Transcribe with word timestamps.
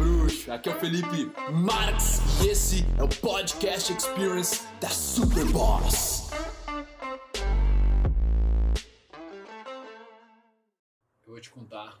bruxo? 0.00 0.50
Aqui 0.50 0.70
é 0.70 0.72
o 0.74 0.80
Felipe 0.80 1.30
Marx 1.52 2.20
e 2.42 2.48
esse 2.48 2.86
é 2.98 3.02
o 3.02 3.08
Podcast 3.08 3.92
Experience 3.92 4.66
da 4.80 4.88
Superboss. 4.88 6.30
Eu 11.26 11.32
vou 11.32 11.40
te 11.40 11.50
contar 11.50 12.00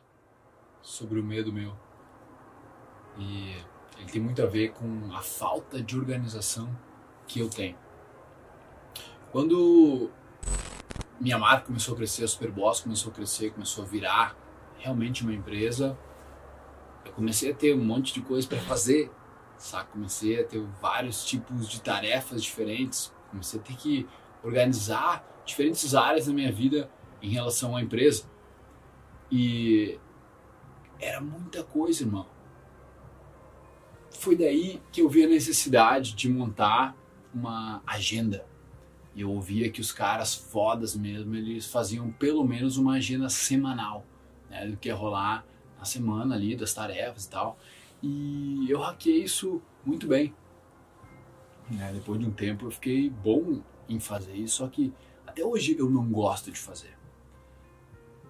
sobre 0.80 1.20
o 1.20 1.22
medo 1.22 1.52
meu. 1.52 1.76
E 3.18 3.54
ele 3.98 4.10
tem 4.10 4.22
muito 4.22 4.42
a 4.42 4.46
ver 4.46 4.72
com 4.72 5.14
a 5.14 5.20
falta 5.20 5.82
de 5.82 5.98
organização 5.98 6.74
que 7.26 7.40
eu 7.40 7.50
tenho. 7.50 7.76
Quando 9.30 10.10
minha 11.20 11.38
marca 11.38 11.66
começou 11.66 11.92
a 11.92 11.96
crescer, 11.98 12.24
a 12.24 12.28
Superboss 12.28 12.80
começou 12.80 13.12
a 13.12 13.14
crescer, 13.14 13.52
começou 13.52 13.84
a 13.84 13.86
virar 13.86 14.34
realmente 14.78 15.22
uma 15.22 15.34
empresa, 15.34 15.98
eu 17.04 17.12
comecei 17.12 17.50
a 17.50 17.54
ter 17.54 17.74
um 17.74 17.84
monte 17.84 18.14
de 18.14 18.20
coisa 18.20 18.46
para 18.46 18.60
fazer, 18.60 19.10
sabe? 19.56 19.90
Comecei 19.90 20.40
a 20.40 20.44
ter 20.44 20.60
vários 20.80 21.24
tipos 21.24 21.68
de 21.68 21.80
tarefas 21.80 22.42
diferentes, 22.42 23.12
comecei 23.30 23.60
a 23.60 23.62
ter 23.62 23.76
que 23.76 24.08
organizar 24.42 25.24
diferentes 25.44 25.94
áreas 25.94 26.26
da 26.26 26.32
minha 26.32 26.52
vida 26.52 26.90
em 27.22 27.30
relação 27.30 27.76
à 27.76 27.82
empresa. 27.82 28.24
E 29.30 29.98
era 30.98 31.20
muita 31.20 31.62
coisa, 31.62 32.02
irmão. 32.02 32.26
Foi 34.10 34.36
daí 34.36 34.82
que 34.92 35.00
eu 35.00 35.08
vi 35.08 35.24
a 35.24 35.28
necessidade 35.28 36.14
de 36.14 36.28
montar 36.28 36.96
uma 37.32 37.82
agenda. 37.86 38.46
E 39.14 39.22
eu 39.22 39.30
ouvia 39.30 39.70
que 39.70 39.80
os 39.80 39.92
caras 39.92 40.34
fodas 40.34 40.94
mesmo, 40.94 41.34
eles 41.34 41.66
faziam 41.66 42.10
pelo 42.12 42.44
menos 42.44 42.76
uma 42.76 42.94
agenda 42.94 43.28
semanal, 43.28 44.04
né, 44.48 44.66
do 44.66 44.76
que 44.76 44.88
ia 44.88 44.94
rolar 44.94 45.44
na 45.80 45.84
semana 45.84 46.36
ali, 46.36 46.54
das 46.54 46.72
tarefas 46.72 47.24
e 47.24 47.30
tal. 47.30 47.58
E 48.02 48.70
eu 48.70 48.80
hackeei 48.80 49.24
isso 49.24 49.60
muito 49.84 50.06
bem. 50.06 50.32
Né, 51.70 51.90
depois 51.94 52.20
de 52.20 52.26
um 52.26 52.30
tempo 52.30 52.66
eu 52.66 52.70
fiquei 52.70 53.08
bom 53.08 53.62
em 53.88 53.98
fazer 53.98 54.34
isso, 54.34 54.56
só 54.56 54.68
que 54.68 54.92
até 55.26 55.44
hoje 55.44 55.76
eu 55.78 55.88
não 55.88 56.10
gosto 56.10 56.50
de 56.50 56.58
fazer. 56.58 56.96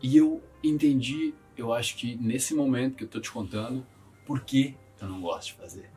E 0.03 0.17
eu 0.17 0.43
entendi, 0.63 1.35
eu 1.57 1.73
acho 1.73 1.97
que 1.97 2.17
nesse 2.17 2.55
momento 2.55 2.97
que 2.97 3.05
eu 3.05 3.09
tô 3.09 3.21
te 3.21 3.31
contando, 3.31 3.87
por 4.25 4.41
que 4.41 4.77
eu 5.01 5.09
não 5.09 5.21
gosto 5.21 5.49
de 5.49 5.55
fazer. 5.55 5.91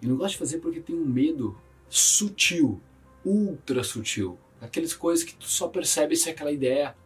E 0.00 0.06
não 0.06 0.16
gosto 0.16 0.32
de 0.32 0.38
fazer 0.38 0.58
porque 0.58 0.80
tem 0.80 0.96
um 0.96 1.04
medo 1.04 1.60
sutil, 1.88 2.80
ultra 3.24 3.84
sutil. 3.84 4.38
Aquelas 4.60 4.94
coisas 4.94 5.24
que 5.24 5.34
tu 5.34 5.46
só 5.46 5.68
percebe 5.68 6.16
se 6.16 6.30
aquela 6.30 6.50
ideia 6.50 6.96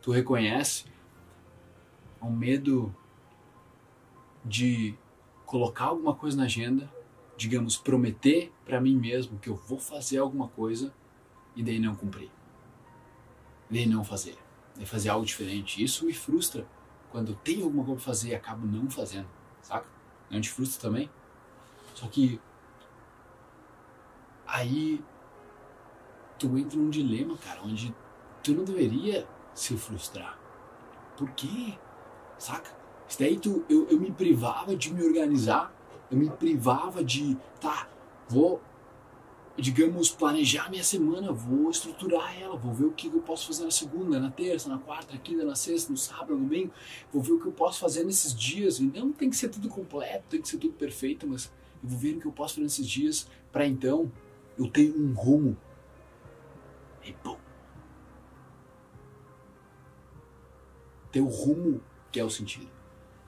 tu 0.00 0.10
reconhece. 0.10 0.84
É 2.22 2.24
um 2.24 2.30
medo 2.30 2.94
de 4.44 4.96
colocar 5.44 5.86
alguma 5.86 6.14
coisa 6.14 6.36
na 6.36 6.44
agenda, 6.44 6.90
digamos, 7.36 7.76
prometer 7.76 8.52
para 8.64 8.80
mim 8.80 8.96
mesmo 8.96 9.38
que 9.38 9.48
eu 9.48 9.56
vou 9.56 9.78
fazer 9.78 10.18
alguma 10.18 10.48
coisa 10.48 10.94
e 11.56 11.62
daí 11.62 11.78
não 11.78 11.94
cumprir. 11.94 12.30
Daí 13.68 13.86
não 13.86 14.04
fazer 14.04 14.38
e 14.78 14.86
fazer 14.86 15.08
algo 15.08 15.26
diferente. 15.26 15.82
Isso 15.82 16.06
me 16.06 16.14
frustra 16.14 16.66
quando 17.10 17.32
eu 17.32 17.34
tenho 17.36 17.64
alguma 17.64 17.84
coisa 17.84 18.00
para 18.00 18.12
fazer 18.12 18.28
e 18.30 18.34
acabo 18.34 18.66
não 18.66 18.88
fazendo, 18.90 19.28
saca? 19.60 19.86
Não 20.30 20.40
te 20.40 20.50
frustra 20.50 20.88
também? 20.88 21.10
Só 21.94 22.06
que 22.08 22.40
aí 24.46 25.04
tu 26.38 26.56
entra 26.56 26.78
num 26.78 26.88
dilema, 26.88 27.36
cara, 27.36 27.62
onde 27.62 27.94
tu 28.42 28.54
não 28.54 28.64
deveria 28.64 29.28
se 29.54 29.76
frustrar. 29.76 30.38
Por 31.16 31.30
quê? 31.32 31.78
Saca? 32.42 32.76
Isso 33.08 33.20
daí 33.20 33.38
tu, 33.38 33.64
eu, 33.68 33.86
eu 33.88 34.00
me 34.00 34.10
privava 34.10 34.74
de 34.74 34.92
me 34.92 35.04
organizar, 35.04 35.72
eu 36.10 36.18
me 36.18 36.28
privava 36.28 37.04
de, 37.04 37.36
tá, 37.60 37.88
vou 38.28 38.60
digamos, 39.56 40.10
planejar 40.10 40.68
minha 40.68 40.82
semana, 40.82 41.30
vou 41.30 41.70
estruturar 41.70 42.36
ela, 42.40 42.56
vou 42.56 42.72
ver 42.72 42.86
o 42.86 42.90
que 42.90 43.06
eu 43.06 43.20
posso 43.20 43.46
fazer 43.46 43.64
na 43.64 43.70
segunda, 43.70 44.18
na 44.18 44.30
terça, 44.30 44.68
na 44.68 44.78
quarta, 44.78 45.12
na 45.12 45.20
quinta, 45.20 45.44
na 45.44 45.54
sexta, 45.54 45.92
no 45.92 45.96
sábado, 45.96 46.34
no 46.34 46.40
domingo, 46.40 46.72
vou 47.12 47.22
ver 47.22 47.32
o 47.32 47.38
que 47.38 47.46
eu 47.46 47.52
posso 47.52 47.78
fazer 47.78 48.02
nesses 48.02 48.34
dias. 48.34 48.80
E 48.80 48.84
não 48.84 49.12
tem 49.12 49.30
que 49.30 49.36
ser 49.36 49.50
tudo 49.50 49.68
completo, 49.68 50.24
tem 50.28 50.40
que 50.40 50.48
ser 50.48 50.58
tudo 50.58 50.72
perfeito, 50.72 51.28
mas 51.28 51.52
eu 51.80 51.90
vou 51.90 51.98
ver 51.98 52.16
o 52.16 52.20
que 52.20 52.26
eu 52.26 52.32
posso 52.32 52.54
fazer 52.54 52.64
nesses 52.64 52.88
dias 52.88 53.28
para 53.52 53.64
então 53.66 54.10
eu 54.58 54.68
ter 54.68 54.90
um 54.96 55.12
rumo. 55.12 55.56
E 57.04 57.12
pum. 57.12 57.36
Ter 61.12 61.20
o 61.20 61.28
rumo 61.28 61.80
que 62.12 62.20
é 62.20 62.24
o 62.24 62.30
sentido. 62.30 62.68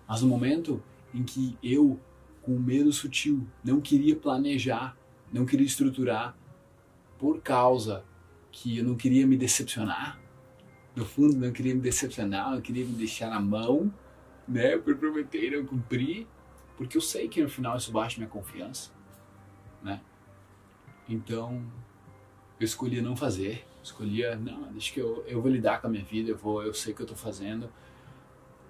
Mas 0.07 0.23
no 0.23 0.29
momento 0.29 0.83
em 1.13 1.25
que 1.25 1.57
eu, 1.63 1.99
com 2.43 2.59
medo 2.59 2.93
sutil, 2.93 3.47
não 3.65 3.81
queria 3.81 4.15
planejar 4.15 4.97
não 5.35 5.45
queria 5.45 5.67
estruturar 5.67 6.37
por 7.19 7.43
causa 7.43 8.05
que 8.53 8.79
eu 8.79 8.85
não 8.85 8.95
queria 8.95 9.27
me 9.27 9.37
decepcionar. 9.37 10.21
No 10.95 11.05
fundo, 11.05 11.37
não 11.37 11.53
queria 11.53 11.75
me 11.75 11.81
decepcionar, 11.81 12.53
não 12.53 12.61
queria 12.61 12.85
me 12.85 12.93
deixar 12.93 13.29
na 13.29 13.41
mão, 13.41 13.93
né, 14.47 14.79
por 14.79 14.97
prometer 14.97 15.49
e 15.49 15.57
não 15.57 15.67
cumprir, 15.67 16.29
porque 16.77 16.97
eu 16.97 17.01
sei 17.01 17.29
que 17.29 17.43
no 17.43 17.49
final 17.49 17.77
isso 17.77 17.91
baixa 17.91 18.19
minha 18.19 18.31
confiança, 18.31 18.93
né? 19.83 20.01
Então, 21.09 21.61
eu 22.61 22.65
escolhia 22.65 23.03
não 23.03 23.17
fazer, 23.17 23.67
escolhia, 23.83 24.37
não, 24.37 24.71
deixa 24.71 24.93
que 24.93 25.01
eu, 25.01 25.25
eu 25.27 25.43
vou 25.43 25.51
lidar 25.51 25.81
com 25.81 25.89
a 25.89 25.91
minha 25.91 26.05
vida, 26.05 26.31
eu 26.31 26.37
vou, 26.37 26.63
eu 26.63 26.73
sei 26.73 26.93
o 26.93 26.97
que 26.97 27.03
eu 27.03 27.07
tô 27.07 27.17
fazendo. 27.17 27.69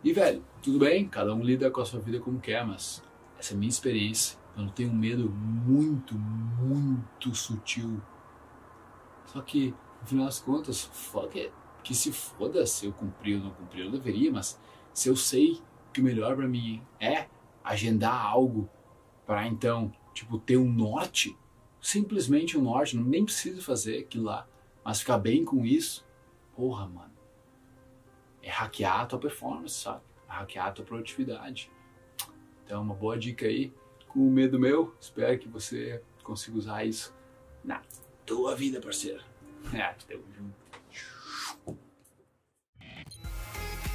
E 0.04 0.12
velho, 0.12 0.44
tudo 0.62 0.78
bem, 0.78 1.09
cada 1.09 1.34
um 1.34 1.42
lida 1.42 1.70
com 1.70 1.81
a 1.81 1.84
sua 1.84 1.98
vida 1.98 2.20
como 2.20 2.38
quer, 2.38 2.65
mas 2.65 3.03
essa 3.38 3.54
é 3.54 3.56
a 3.56 3.59
minha 3.59 3.70
experiência 3.70 4.38
eu 4.56 4.62
não 4.62 4.70
tenho 4.70 4.91
um 4.91 4.94
medo 4.94 5.28
muito, 5.28 6.15
muito 6.15 7.34
sutil. 7.34 8.00
Só 9.26 9.41
que, 9.41 9.75
no 10.00 10.06
final 10.06 10.26
das 10.26 10.38
contas, 10.38 10.82
fuck 10.82 11.38
it. 11.38 11.53
Que 11.82 11.94
se 11.94 12.12
foda 12.12 12.64
se 12.66 12.87
eu 12.87 12.93
cumprir 12.93 13.37
ou 13.37 13.44
não 13.44 13.50
cumprir, 13.50 13.84
eu 13.84 13.91
deveria, 13.91 14.32
mas 14.32 14.59
se 14.93 15.09
eu 15.09 15.16
sei 15.16 15.60
que 15.93 16.00
o 16.00 16.04
melhor 16.04 16.37
para 16.37 16.48
mim 16.48 16.82
é 17.00 17.26
agendar 17.62 18.25
algo 18.25 18.69
para 19.26 19.47
então, 19.47 19.93
tipo, 20.14 20.38
ter 20.38 20.56
um 20.56 20.70
norte, 20.70 21.37
simplesmente 21.81 22.56
um 22.56 22.62
norte, 22.62 22.97
não 22.97 23.04
nem 23.04 23.25
preciso 23.25 23.60
fazer 23.60 23.98
aquilo 23.98 24.25
lá, 24.25 24.47
mas 24.84 25.00
ficar 25.00 25.19
bem 25.19 25.44
com 25.44 25.64
isso, 25.64 26.06
porra, 26.54 26.87
mano. 26.87 27.13
É 28.44 28.50
hackear 28.50 29.00
a 29.00 29.06
tua 29.06 29.19
performance, 29.19 29.75
sabe? 29.75 30.03
É 30.28 30.32
hackear 30.32 30.66
a 30.66 30.72
tua 30.72 30.84
produtividade. 30.84 31.71
Então, 32.65 32.82
uma 32.82 32.94
boa 32.94 33.19
dica 33.19 33.47
aí 33.47 33.72
com 34.09 34.31
medo 34.31 34.60
meu. 34.60 34.94
Espero 35.00 35.38
que 35.38 35.49
você 35.49 36.03
consiga 36.22 36.59
usar 36.59 36.84
isso 36.84 37.15
na 37.65 37.81
tua 38.27 38.55
vida, 38.55 38.81
parceiro. 38.81 39.22
É, 39.72 39.94
tamo 40.06 40.25
junto. 40.37 40.65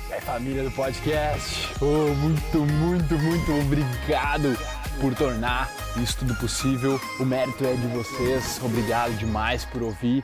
E 0.09 0.13
aí, 0.13 0.21
família 0.21 0.63
do 0.63 0.71
podcast, 0.71 1.71
oh, 1.79 2.13
muito, 2.15 2.57
muito, 2.65 3.13
muito 3.19 3.51
obrigado 3.61 4.57
por 4.99 5.13
tornar 5.15 5.69
isso 6.01 6.17
tudo 6.17 6.35
possível. 6.35 6.99
O 7.19 7.25
mérito 7.25 7.63
é 7.63 7.75
de 7.75 7.87
vocês. 7.87 8.59
Obrigado 8.63 9.15
demais 9.19 9.65
por 9.65 9.83
ouvir. 9.83 10.23